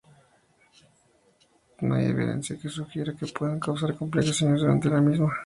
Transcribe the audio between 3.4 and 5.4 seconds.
causar complicaciones durante la misma.